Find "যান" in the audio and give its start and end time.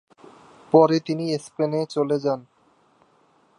2.19-2.39